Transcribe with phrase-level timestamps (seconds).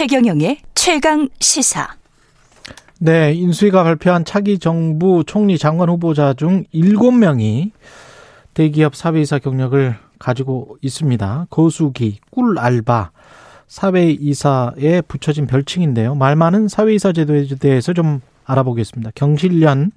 [0.00, 1.86] 최경영의 최강 시사.
[3.00, 7.72] 네, 인수위가 발표한 차기 정부 총리 장관 후보자 중 7명이
[8.54, 11.48] 대기업 사회이사 경력을 가지고 있습니다.
[11.50, 13.10] 거수기, 꿀 알바,
[13.68, 16.14] 사회이사에 붙여진 별칭인데요.
[16.14, 19.10] 말 많은 사회이사 제도에 대해서 좀 알아보겠습니다.
[19.14, 19.92] 경실련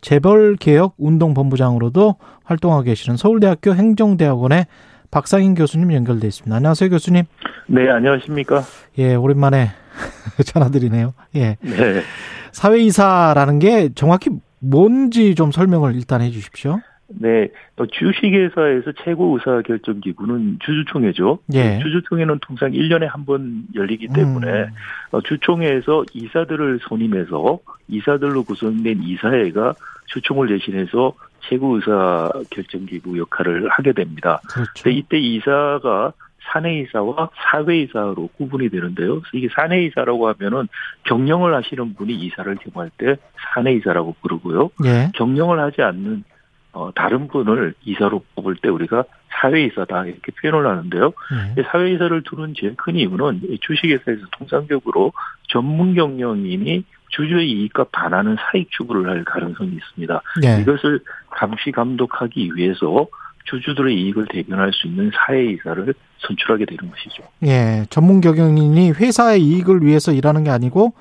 [0.00, 4.66] 재벌개혁운동본부장으로도 활동하고 계시는 서울대학교 행정대학원의
[5.14, 6.56] 박상인 교수님 연결돼 있습니다.
[6.56, 7.22] 안녕하세요, 교수님.
[7.68, 8.62] 네, 안녕하십니까?
[8.98, 9.68] 예, 오랜만에
[10.44, 11.14] 전화드리네요.
[11.36, 11.56] 예.
[11.60, 12.02] 네.
[12.50, 16.80] 사회이사라는 게 정확히 뭔지 좀 설명을 일단 해 주십시오.
[17.06, 17.48] 네,
[17.92, 21.38] 주식회사에서 최고 의사 결정 기구는 주주총회죠.
[21.54, 21.78] 예.
[21.78, 24.68] 주주총회는 통상 1년에 한 번 열리기 때문에 음.
[25.12, 29.74] 어, 주총회에서 이사들을 선임해서 이사들로 구성된 이사회가
[30.06, 31.12] 주총을 대신해서
[31.48, 34.40] 최고 의사 결정 기구 역할을 하게 됩니다.
[34.48, 34.88] 그렇죠.
[34.90, 36.12] 이때 이사가
[36.52, 39.22] 사내이사와 사회이사로 구분이 되는데요.
[39.32, 40.68] 이게 사내이사라고 하면은
[41.04, 43.16] 경영을 하시는 분이 이사를 겸할 때
[43.54, 44.70] 사내이사라고 부르고요.
[44.84, 45.10] 예.
[45.14, 46.24] 경영을 하지 않는
[46.72, 49.04] 어, 다른 분을 이사로 뽑을 때 우리가
[49.40, 51.12] 사회이사다 이렇게 표현을 하는데요.
[51.56, 51.60] 예.
[51.60, 55.12] 이 사회이사를 두는 제일 큰 이유는 이 주식회사에서 통상적으로
[55.48, 56.84] 전문 경영인이
[57.14, 60.22] 주주의 이익과 반하는 사익 추구를 할 가능성이 있습니다.
[60.44, 60.60] 예.
[60.60, 63.06] 이것을 감시 감독하기 위해서
[63.44, 67.22] 주주들의 이익을 대변할 수 있는 사회이사를 선출하게 되는 것이죠.
[67.44, 67.84] 예.
[67.90, 70.94] 전문 경영인이 회사의 이익을 위해서 일하는 게 아니고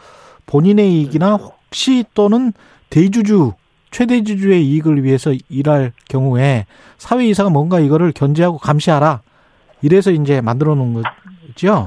[0.46, 2.54] 본인의 이익이나 혹시 또는
[2.90, 3.54] 대주주
[3.92, 6.66] 최대주주의 이익을 위해서 일할 경우에
[6.98, 9.22] 사회이사가 뭔가 이거를 견제하고 감시하라.
[9.82, 11.86] 이래서 이제 만들어 놓은 거죠.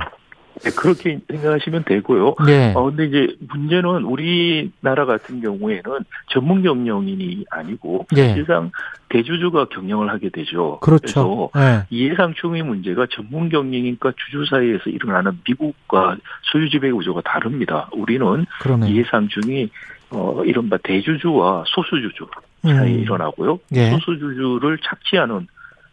[0.62, 2.34] 네, 그렇게 생각하시면 되고요.
[2.48, 2.72] 예.
[2.74, 5.82] 어, 근데 이제 문제는 우리나라 같은 경우에는
[6.30, 8.28] 전문 경영인이 아니고 예.
[8.28, 8.70] 사실상
[9.08, 10.78] 대주주가 경영을 하게 되죠.
[10.81, 11.50] 그렇죠.
[11.53, 11.86] 그래서 예.
[11.91, 17.88] 이해상충의 문제가 전문 경영인과 주주 사이에서 일어나는 미국과 소유 지배 구조가 다릅니다.
[17.92, 18.91] 우리는 그러네.
[18.91, 19.70] 이해상충이
[20.10, 22.26] 어, 이른바 대주주와 소수주주
[22.64, 22.76] 음.
[22.76, 23.58] 사이에 일어나고요.
[23.75, 23.91] 예.
[23.91, 25.47] 소수주주를 착취하는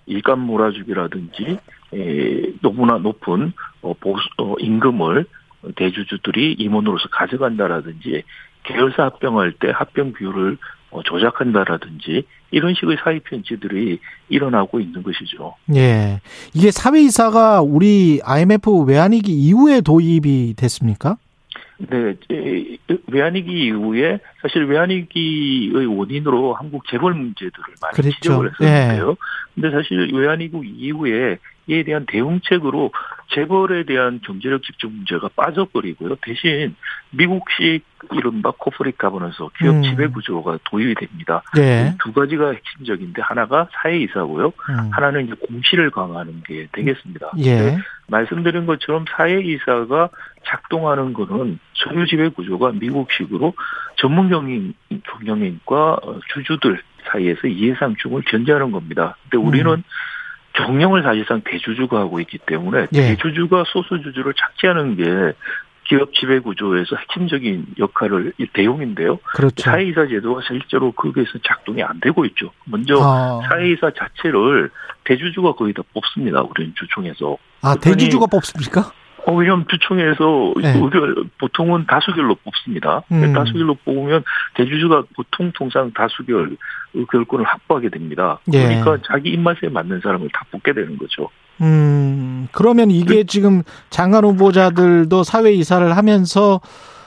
[0.05, 1.57] 일감 몰아주기라든지
[1.93, 5.25] 에, 너무나 높은 어, 보수, 어, 임금을
[5.75, 8.23] 대주주들이 임원으로서 가져간다라든지
[8.63, 10.57] 계열사 합병할 때 합병 비율을
[10.91, 13.99] 어, 조작한다라든지 이런 식의 사회 편지들이
[14.29, 15.55] 일어나고 있는 것이죠.
[15.75, 16.21] 예.
[16.53, 21.17] 이게 사회이사가 우리 IMF 외환위기 이후에 도입이 됐습니까?
[21.77, 28.19] 네, 에, 외환위기 이후에 사실 외환위기의 원인으로 한국 재벌 문제들을 많이 그랬죠.
[28.21, 29.15] 지적을 했었는데요.
[29.55, 32.91] 근데 사실 외환위기 이후에 이에 대한 대응책으로
[33.33, 36.17] 재벌에 대한 경제력 집중 문제가 빠져버리고요.
[36.21, 36.75] 대신
[37.11, 39.83] 미국식 이른바 corporate governance 기업 음.
[39.83, 41.41] 지배 구조가 도입이 됩니다.
[41.57, 41.95] 예.
[42.03, 44.47] 두 가지가 핵심적인데 하나가 사외 이사고요.
[44.47, 44.89] 음.
[44.91, 47.31] 하나는 이제 공시를 강화하는 게 되겠습니다.
[47.39, 47.77] 예.
[48.07, 50.09] 말씀드린 것처럼 사외이사가
[50.45, 53.53] 작동하는 거는 소유 지배 구조가 미국식으로
[53.97, 59.17] 전문 경영 경영인과 어, 주주들 사이에서 이해상충을 견제하는 겁니다.
[59.23, 59.83] 근데 우리는 음.
[60.53, 63.15] 경영을 사실상 대주주가 하고 있기 때문에 예.
[63.15, 65.33] 대주주가 소수주주를 착취하는 게
[65.85, 69.17] 기업 지배 구조에서 핵심적인 역할을 이 대용인데요.
[69.35, 69.63] 그렇죠.
[69.63, 72.51] 사회이사 제도가 실제로 거기에서 작동이 안 되고 있죠.
[72.65, 74.69] 먼저 아, 사회이사 자체를
[75.03, 76.41] 대주주가 거의 다 뽑습니다.
[76.41, 77.37] 우리는 주총에서.
[77.61, 78.91] 아, 대주주가 뽑습니까?
[79.25, 80.77] 어, 왜냐면 주총에서 네.
[80.77, 83.03] 의결, 보통은 다수결로 뽑습니다.
[83.11, 83.33] 음.
[83.33, 84.23] 다수결로 뽑으면
[84.55, 86.57] 대주주가 보통 통상 다수결
[86.93, 88.39] 의결권을 확보하게 됩니다.
[88.53, 88.63] 예.
[88.63, 91.29] 그러니까 자기 입맛에 맞는 사람을 다 뽑게 되는 거죠.
[91.61, 96.61] 음, 그러면 그 이게 지금 장관 후보자들도 사회 이사를 하면서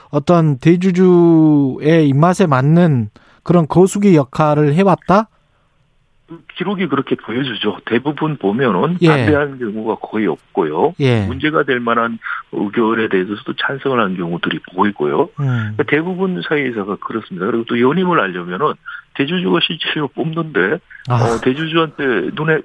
[0.09, 3.09] 어떤 대주주의 입맛에 맞는
[3.43, 5.29] 그런 거수기 역할을 해왔다?
[6.57, 7.77] 기록이 그렇게 보여주죠.
[7.85, 9.07] 대부분 보면은 예.
[9.07, 10.93] 반대하는 경우가 거의 없고요.
[10.99, 11.25] 예.
[11.25, 12.19] 문제가 될 만한
[12.51, 15.21] 의결에 대해서도 찬성을 하는 경우들이 보이고요.
[15.39, 17.45] 음, 그러니까 대부분 사회이사가 그렇습니다.
[17.45, 18.73] 그리고 또 연임을 하려면은
[19.15, 20.79] 대주주가 실제로 뽑는데
[21.09, 22.61] 아, 어, 대주주한테 눈에 어,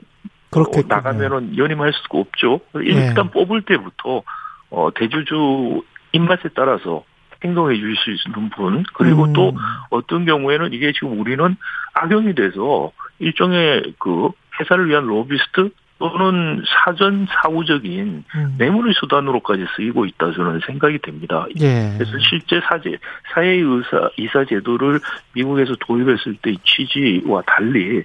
[0.53, 2.61] 그렇게 나가면은 연임할 수가 없죠.
[2.85, 3.09] 예.
[3.09, 4.23] 일단 뽑을 때부터
[4.71, 5.83] 어, 대주주
[6.13, 7.05] 입맛에 따라서
[7.45, 9.53] 행동해 주실 수 있는 분 그리고 음, 또
[9.91, 11.57] 어떤 경우에는 이게 지금 우리는
[11.95, 20.33] 악용이 돼서 일종의 그 회사를 위한 로비스트 또는 사전 사후적인 음, 뇌물의 수단으로까지 쓰이고 있다
[20.33, 21.47] 저는 생각이 됩니다.
[21.61, 21.95] 예.
[21.97, 22.99] 그래서 실제 사제
[23.33, 25.01] 사회 의사 이사 제도를
[25.35, 28.03] 미국에서 도입했을 때의 취지와 달리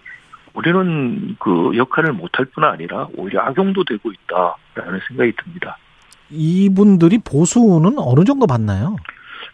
[0.57, 5.77] 우리는 그 역할을 못할 뿐 아니라 오히려 악용도 되고 있다라는 생각이 듭니다.
[6.30, 8.95] 이분들이 보수는 어느 정도 받나요?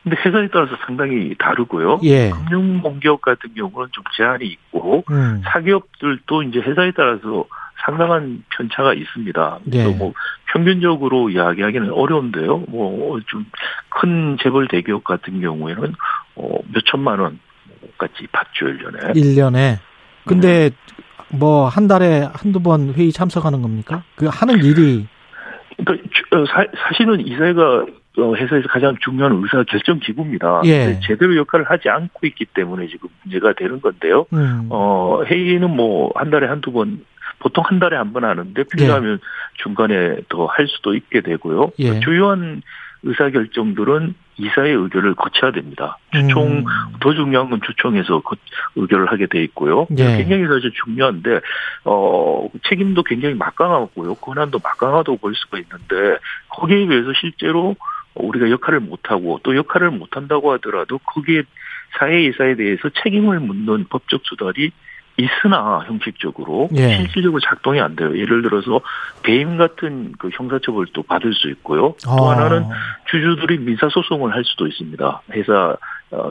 [0.01, 1.99] 근데 회사에 따라서 상당히 다르고요.
[2.03, 2.29] 예.
[2.31, 7.45] 금융공기업 같은 경우는 좀 제한이 있고 음, 사기업들도 이제 회사에 따라서
[7.85, 9.59] 상당한 편차가 있습니다.
[9.65, 9.83] 네.
[9.83, 10.13] 그래서 뭐
[10.53, 12.57] 평균적으로 이야기하기는 어려운데요.
[12.69, 13.45] 뭐 좀
[13.89, 15.93] 큰 재벌 대기업 같은 경우에는
[16.35, 19.13] 어, 몇 천만 원까지 받죠 1년에.
[19.15, 19.77] 1년에.
[20.25, 20.69] 근데
[21.29, 24.03] 뭐 한 달에 한두 번 회의 참석하는 겁니까?
[24.15, 25.07] 그 하는 일이
[25.77, 27.85] 그러니까 주- 어, 사, 사실은 이사회가
[28.19, 30.61] 어, 회사에서 가장 중요한 의사 결정 기구입니다.
[30.65, 30.99] 예.
[31.01, 34.27] 제대로 역할을 하지 않고 있기 때문에 지금 문제가 되는 건데요.
[34.33, 34.67] 음.
[34.69, 37.03] 어, 회의는 뭐 한 달에 한두 번
[37.39, 39.19] 보통 한 달에 한 번 하는데 필요하면
[39.55, 41.71] 중간에 더 할 수도 있게 되고요.
[41.79, 41.99] 예.
[42.01, 42.61] 주요한
[43.03, 45.97] 의사 결정들은 이사의 의결을 거쳐야 됩니다.
[46.13, 46.63] 주총 음.
[47.01, 48.35] 더 중요한 건 주총에서 거-
[48.75, 49.85] 의결을 하게 돼 있고요.
[49.97, 50.17] 예.
[50.17, 51.41] 굉장히 사실 중요한데
[51.85, 54.15] 어 책임도 굉장히 막강하고요.
[54.15, 56.17] 권한도 막강하다고 볼 수가 있는데
[56.49, 57.75] 거기에 비해서 실제로
[58.15, 61.43] 우리가 역할을 못하고 또 역할을 못한다고 하더라도 거기에
[61.99, 64.71] 사회 이사에 대해서 책임을 묻는 법적 수달이
[65.17, 66.97] 있으나 형식적으로 예.
[66.97, 68.17] 실질적으로 작동이 안 돼요.
[68.17, 68.81] 예를 들어서
[69.21, 71.95] 배임 같은 그 형사처벌도 받을 수 있고요.
[72.03, 72.31] 또 어.
[72.31, 72.65] 하나는
[73.09, 75.21] 주주들이 민사소송을 할 수도 있습니다.
[75.33, 75.77] 회사 어,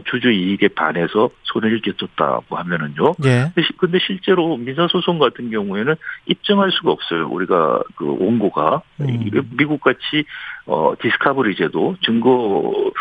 [0.05, 3.15] 주주 이익에 반해서 손해를 끼쳤다고 하면은요.
[3.25, 3.53] 예.
[3.79, 5.95] 근데 실제로 민사 소송 같은 경우에는
[6.27, 7.29] 입증할 수가 없어요.
[7.29, 9.31] 우리가 그 원고가 음.
[9.57, 10.25] 미국 같이
[10.67, 12.93] 어 디스카버리 제도 증거를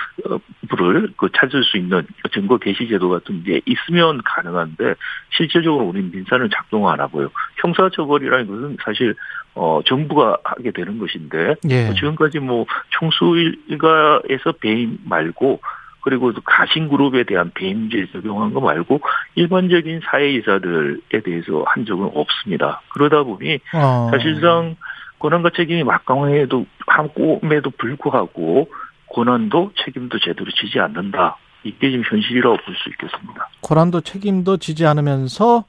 [1.18, 4.96] 그 찾을 수 있는 증거 개시 제도 같은 게 있으면 가능한데
[5.38, 7.30] 실제적으로 우리는 민사는 작동 안 하고요.
[7.62, 9.16] 형사처벌이라는 것은 사실
[9.54, 11.94] 어 정부가 하게 되는 것인데 예.
[11.94, 13.36] 지금까지 뭐 총수
[13.68, 15.62] 일가에서 배임 말고
[16.02, 19.02] 그리고 또 가신그룹에 대한 배임제 적용한 거 말고
[19.36, 22.82] 일반적인 사회이사들에 대해서 한 적은 없습니다.
[22.90, 24.10] 그러다 보니 어.
[24.12, 24.76] 사실상
[25.20, 28.68] 권한과 책임이 막강해도 함에도 불구하고
[29.14, 31.38] 권한도 책임도 제대로 지지 않는다.
[31.64, 33.50] 이게 지금 현실이라고 볼 수 있겠습니다.
[33.62, 35.66] 고란도 책임도 지지 않으면서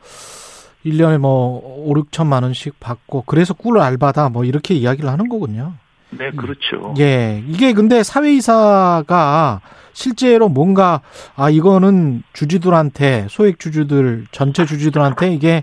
[0.86, 5.74] 1년에 뭐 5, 6천만 원씩 받고 그래서 꿀 알바다 뭐 이렇게 이야기를 하는 거군요.
[6.18, 6.94] 네, 그렇죠.
[6.98, 7.42] 예.
[7.46, 9.60] 이게 근데 사회이사가
[9.92, 11.00] 실제로 뭔가
[11.36, 15.62] 아 이거는 주주들한테 소액 주주들 전체 주주들한테 이게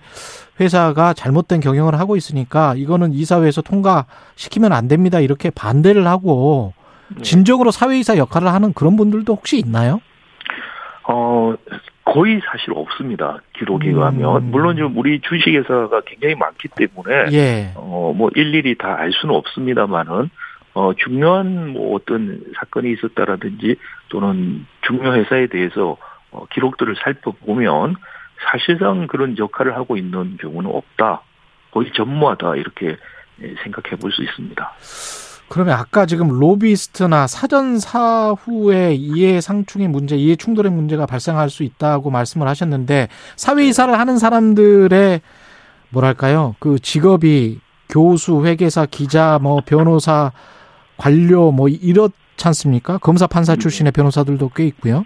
[0.60, 5.20] 회사가 잘못된 경영을 하고 있으니까 이거는 이사회에서 통과시키면 안 됩니다.
[5.20, 6.74] 이렇게 반대를 하고
[7.16, 7.22] 네.
[7.22, 10.02] 진정으로 사회이사 역할을 하는 그런 분들도 혹시 있나요?
[11.08, 11.56] 어,
[12.12, 13.38] 거의 사실 없습니다.
[13.54, 13.96] 기록에 음.
[13.96, 14.50] 의하면.
[14.52, 17.72] 물론 좀 우리 주식회사가 굉장히 많기 때문에 예.
[17.76, 20.30] 어, 뭐 일일이 다 알 수는 없습니다만은
[20.74, 23.76] 어, 중요한 뭐 어떤 사건이 있었다라든지
[24.10, 25.98] 또는 중요 회사에 대해서
[26.32, 27.96] 어, 기록들을 살펴보면
[28.52, 31.22] 사실상 그런 역할을 하고 있는 경우는 없다.
[31.72, 32.98] 거의 전무하다 이렇게
[33.42, 34.72] 예, 생각해 볼 수 있습니다.
[35.50, 42.12] 그러면 아까 지금 로비스트나 사전 사후에 이해 상충의 문제, 이해 충돌의 문제가 발생할 수 있다고
[42.12, 45.22] 말씀을 하셨는데 사회 이사를 하는 사람들의
[45.90, 46.56] 뭐랄까요?
[46.60, 47.60] 그 직업이
[47.90, 50.32] 교수, 회계사, 기자, 뭐 변호사,
[50.98, 52.14] 관료 뭐 이렇지
[52.44, 53.00] 않습니까?
[53.00, 55.04] 검사, 판사 출신의 변호사들도 꽤 있고요.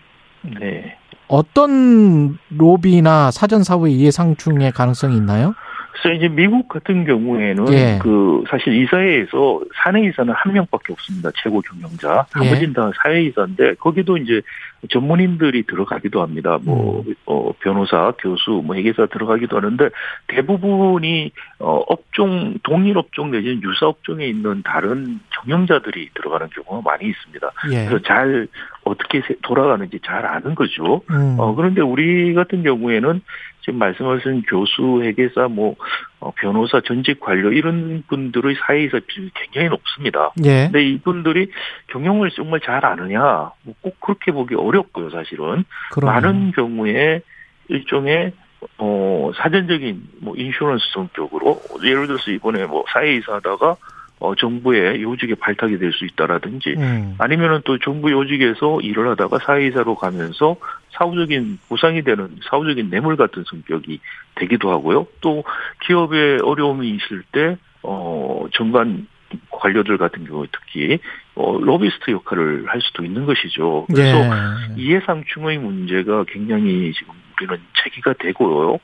[0.59, 0.97] 네.
[1.29, 5.53] 어떤 로비나 사전 사후의 이해 상충의 가능성이 있나요?
[5.93, 7.99] 그래서 이제 미국 같은 경우에는 예.
[8.01, 11.29] 그 사실 이사회에서 사내 이사는 한 명밖에 없습니다.
[11.35, 12.25] 최고 경영자.
[12.35, 12.43] 예.
[12.43, 14.41] 나머지는 다 사회 이사인데 거기도 이제
[14.89, 16.57] 전문인들이 들어가기도 합니다.
[16.63, 17.13] 뭐 음.
[17.25, 19.89] 어, 변호사, 교수, 뭐 회계사 들어가기도 하는데
[20.27, 27.51] 대부분이 어, 업종 동일 업종 내지는 유사 업종에 있는 다른 경영자들이 들어가는 경우가 많이 있습니다.
[27.71, 27.85] 예.
[27.85, 28.47] 그래서 잘
[28.83, 31.01] 어떻게 세- 돌아가는지 잘 아는 거죠.
[31.09, 31.35] 음.
[31.39, 33.21] 어, 그런데 우리 같은 경우에는
[33.61, 35.75] 지금 말씀하신 교수, 회계사, 뭐,
[36.19, 40.31] 어, 변호사, 전직 관료, 이런 분들의 사회에서 비율이 굉장히 높습니다.
[40.43, 40.65] 예.
[40.65, 41.49] 근데 이분들이
[41.87, 45.63] 경영을 정말 잘 아느냐, 뭐 꼭 그렇게 보기 어렵고요, 사실은.
[45.91, 46.13] 그러네요.
[46.21, 47.21] 많은 경우에
[47.69, 48.33] 일종의,
[48.79, 53.77] 어, 사전적인, 뭐, 인슈런스 성격으로, 예를 들어서 이번에 뭐, 사회이사 하다가,
[54.23, 57.15] 어, 정부의 요직에 발탁이 될 수 있다라든지, 음.
[57.19, 60.55] 아니면은 또 정부 요직에서 일을 하다가 사회이사로 가면서
[60.93, 63.99] 사후적인 보상이 되는 사후적인 뇌물 같은 성격이
[64.35, 65.05] 되기도 하고요.
[65.21, 65.43] 또
[65.85, 69.07] 기업에 어려움이 있을 때, 어, 정관
[69.51, 70.99] 관료들 같은 경우에 특히,
[71.35, 73.85] 어, 로비스트 역할을 할 수도 있는 것이죠.
[73.87, 74.81] 그래서 예.
[74.81, 78.79] 이해상충의 문제가 굉장히 지금 우리는 제기가 되고요.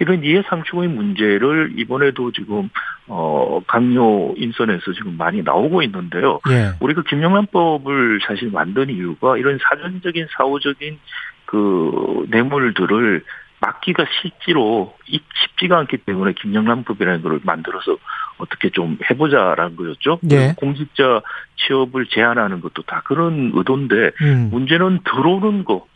[0.00, 2.68] 이런 이해상충의 문제를 이번에도 지금,
[3.06, 6.40] 어, 강요 인선에서 지금 많이 나오고 있는데요.
[6.50, 6.70] 예.
[6.80, 10.98] 우리가 김영란법을 사실 만든 이유가 이런 사전적인 사후적인
[11.46, 13.24] 그 뇌물들을
[13.60, 17.96] 막기가 실제로 이- 쉽지가 않기 때문에 김영란법이라는 걸 만들어서
[18.36, 20.20] 어떻게 좀 해보자라는 거였죠.
[20.30, 20.54] 예.
[20.56, 21.22] 공직자
[21.56, 24.48] 취업을 제한하는 것도 다 그런 의도인데 음.
[24.52, 25.86] 문제는 들어오는 거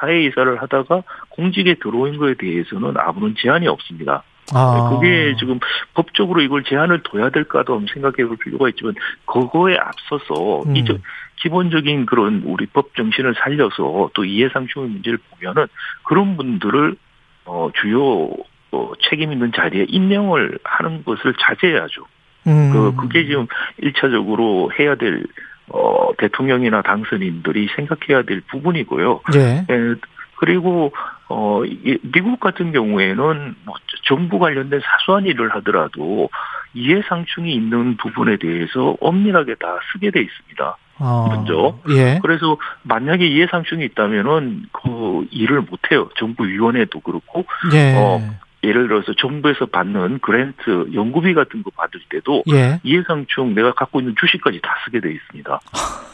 [0.00, 4.22] 사- 사회이사를 하다가 공직에 들어온 거에 대해서는 아무런 제한이 없습니다.
[4.52, 4.90] 아.
[4.90, 5.60] 그게 지금
[5.94, 8.94] 법적으로 이걸 제한을 둬야 될까도 생각해 볼 필요가 있지만
[9.26, 10.76] 그거에 앞서서 음.
[10.76, 10.98] 이제
[11.36, 15.66] 기본적인 그런 우리 법 정신을 살려서 또 이해상충의 문제를 보면은
[16.02, 16.96] 그런 분들을
[17.44, 18.28] 어 주요
[18.72, 22.04] 어, 책임 있는 자리에 임명을 하는 것을 자제해야죠.
[22.46, 22.72] 음.
[22.72, 23.46] 그 그게 지금
[23.78, 25.24] 일차적으로 해야 될
[25.72, 29.20] 어, 대통령이나 당선인들이 생각해야 될 부분이고요.
[29.34, 29.66] 예.
[29.70, 29.94] 예
[30.36, 30.92] 그리고
[31.28, 31.62] 어
[32.02, 33.74] 미국 같은 경우에는 뭐
[34.06, 36.30] 정부 관련된 사소한 일을 하더라도
[36.72, 40.76] 이해상충이 있는 부분에 대해서 엄밀하게 다 쓰게 돼 있습니다.
[40.98, 41.78] 어, 먼저.
[41.90, 42.18] 예.
[42.22, 46.08] 그래서 만약에 이해상충이 있다면은 그 일을 못 해요.
[46.18, 47.44] 정부 위원회도 그렇고.
[47.74, 47.94] 예.
[47.96, 48.20] 어,
[48.62, 52.78] 예를 들어서 정부에서 받는 그랜트 연구비 같은 거 받을 때도 예.
[52.82, 55.60] 이해상충 내가 갖고 있는 주식까지 다 쓰게 돼 있습니다.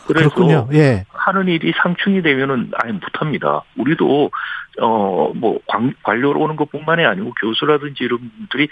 [0.07, 1.05] 그래서 예.
[1.12, 3.62] 하는 일이 상충이 되면은 아예 못합니다.
[3.76, 4.31] 우리도
[4.79, 5.59] 어뭐
[6.03, 8.69] 관료로 오는 것뿐만이 아니고 교수라든지 이런 분들이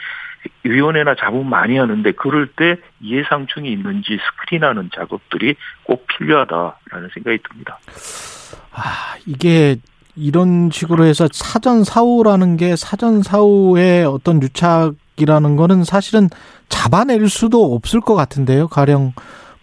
[0.63, 7.79] 위원회나 자문 많이 하는데 그럴 때 이해상충이 있는지 스크린하는 작업들이 꼭 필요하다라는 생각이 듭니다.
[8.73, 9.77] 아 이게
[10.17, 16.31] 이런 식으로 해서 사전 사후라는 게 사전 사후의 어떤 유착이라는 거는 사실은
[16.69, 18.69] 잡아낼 수도 없을 것 같은데요.
[18.69, 19.13] 가령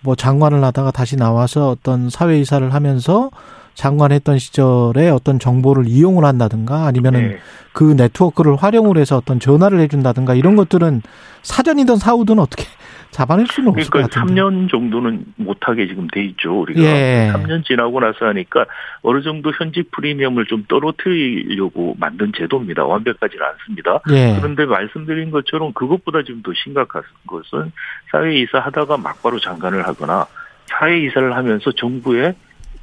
[0.02, 3.30] 뭐 장관을 하다가 다시 나와서 어떤 사회 이사를 하면서
[3.76, 7.38] 장관했던 시절에 어떤 정보를 이용을 한다든가 아니면은 네.
[7.74, 11.02] 그 네트워크를 활용을 해서 어떤 전화를 해준다든가 이런 것들은
[11.44, 12.66] 사전이든 사후든 어떻게
[13.12, 14.42] 잡아낼 수는 없을 그러니까 것 같은데.
[14.42, 16.62] 3년 정도는 못하게 지금 돼 있죠.
[16.62, 17.32] 우리가 예.
[17.34, 18.66] 3년 지나고 나서 하니까
[19.02, 22.86] 어느 정도 현직 프리미엄을 좀 떨어뜨리려고 만든 제도입니다.
[22.86, 24.00] 완벽하지는 않습니다.
[24.12, 24.38] 예.
[24.40, 27.72] 그런데 말씀드린 것처럼 그것보다 지금 더 심각한 것은
[28.12, 30.26] 사회이사 하다가 막바로 장관을 하거나
[30.68, 32.34] 사회이사를 하면서 정부에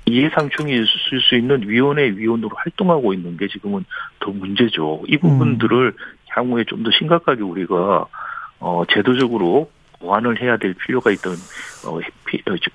[0.05, 3.85] 이해상충이 있을 수 있는 위원회 위원으로 활동하고 있는 게 지금은
[4.21, 5.03] 더 문제죠.
[5.07, 5.95] 이 부분들을
[6.29, 8.07] 향후에 좀 더 심각하게 우리가
[8.61, 9.71] 어 제도적으로
[10.01, 11.33] 보완을 해야 될 필요가 있던
[11.87, 12.01] 어, 어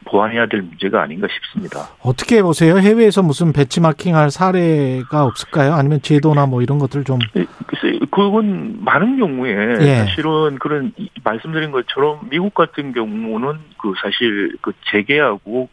[0.05, 1.89] 보완해야 될 문제가 아닌가 싶습니다.
[2.01, 2.77] 어떻게 보세요?
[2.77, 5.73] 해외에서 무슨 배치마킹할 사례가 없을까요?
[5.73, 7.19] 아니면 제도나 뭐 이런 것들 좀?
[7.33, 9.95] 글쎄, 그건 많은 경우에 예.
[9.99, 10.91] 사실은 그런
[11.23, 15.69] 말씀드린 것처럼 미국 같은 경우는 그 사실 그 재계하고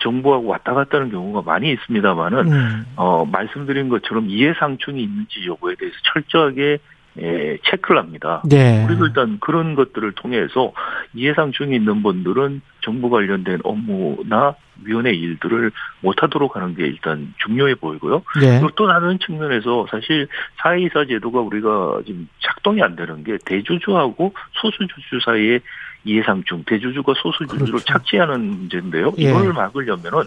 [0.00, 2.86] 정부하고 왔다 갔다 하는 경우가 많이 있습니다만은 음.
[2.96, 6.78] 어 말씀드린 것처럼 이해상충이 있는지 여부에 대해서 철저하게
[7.18, 8.42] 예, 체크를 합니다.
[8.48, 8.84] 네.
[8.84, 10.72] 우리도 일단 그런 것들을 통해서
[11.14, 18.22] 이해상충이 있는 분들은 정부 관련된 업무나 위원회 일들을 못하도록 하는 게 일단 중요해 보이고요.
[18.40, 18.60] 네.
[18.60, 20.28] 그리고 또 다른 측면에서 사실
[20.62, 25.60] 사외이사 제도가 우리가 지금 작동이 안 되는 게 대주주하고 소수주주 사이에
[26.04, 27.84] 이해상충, 대주주가 소수주주를 그렇죠.
[27.84, 29.12] 착취하는 문제인데요.
[29.18, 29.30] 예.
[29.30, 30.24] 이걸 막으려면은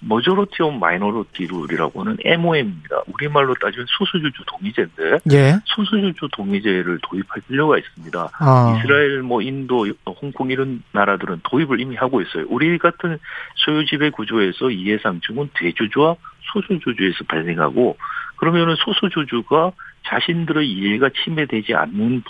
[0.00, 3.02] majority of minority rule이라고 하는 MOM입니다.
[3.06, 5.56] 우리말로 따지면 소수주주 동의제인데 예.
[5.64, 8.28] 소수주주 동의제를 도입할 필요가 있습니다.
[8.38, 8.76] 아.
[8.78, 9.86] 이스라엘, 뭐 인도,
[10.20, 12.44] 홍콩 이런 나라들은 도입을 이미 하고 있어요.
[12.48, 13.18] 우리 같은
[13.54, 16.16] 소유 지배 구조에서 이해상충은 대주주와
[16.52, 17.96] 소수주주에서 발생하고
[18.36, 19.72] 그러면은 소수주주가
[20.06, 22.22] 자신들의 이해가 침해되지 않는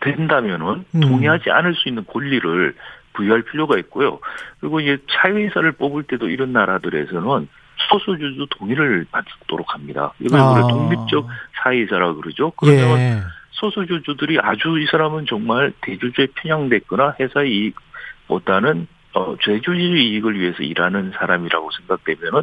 [0.00, 1.00] 된다면은 음.
[1.00, 2.74] 동의하지 않을 수 있는 권리를
[3.12, 4.18] 부여할 필요가 있고요.
[4.60, 7.48] 그리고 이제 사회이사를 뽑을 때도 이런 나라들에서는
[7.88, 10.12] 소수주주 동의를 받도록 합니다.
[10.20, 10.66] 이걸 아.
[10.66, 11.26] 독립적
[11.62, 12.52] 사회이사라 그러죠.
[12.56, 13.22] 그러면 예.
[13.52, 21.70] 소수주주들이 아주 이 사람은 정말 대주주에 편향됐거나 회사 이익보다는 어, 제주주의 이익을 위해서 일하는 사람이라고
[21.78, 22.42] 생각되면은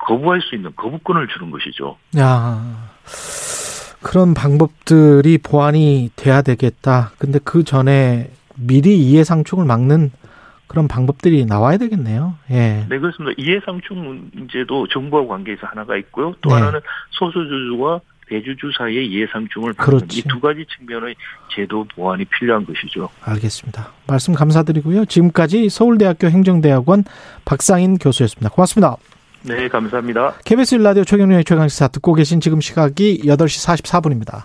[0.00, 1.98] 거부할 수 있는 거부권을 주는 것이죠.
[2.18, 2.60] 야.
[4.06, 7.10] 그런 방법들이 보완이 돼야 되겠다.
[7.18, 10.12] 근데 그 전에 미리 이해상충을 막는
[10.68, 12.36] 그런 방법들이 나와야 되겠네요.
[12.52, 12.86] 예.
[12.88, 13.34] 네, 그렇습니다.
[13.36, 16.36] 이해상충 문제도 정부와 관계에서 하나가 있고요.
[16.40, 16.54] 또 네.
[16.54, 16.78] 하나는
[17.10, 21.16] 소수주주와 대주주 사이의 이해상충을 막는 이 두 가지 측면의
[21.52, 23.08] 제도 보완이 필요한 것이죠.
[23.22, 23.88] 알겠습니다.
[24.06, 25.06] 말씀 감사드리고요.
[25.06, 27.02] 지금까지 서울대학교 행정대학원
[27.44, 28.50] 박상인 교수였습니다.
[28.50, 28.96] 고맙습니다.
[29.46, 30.34] 네, 감사합니다.
[30.44, 34.42] KBS 라디오 최경련의 최강시사 듣고 계신 지금 시각이 8시 44분입니다.